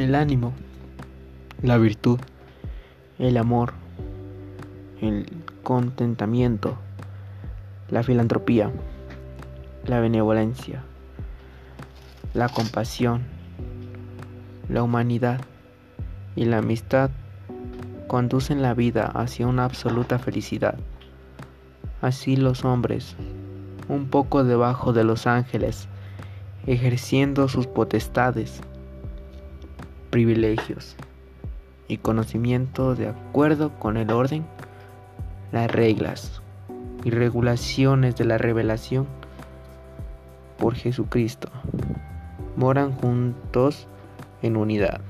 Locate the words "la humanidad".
14.68-15.40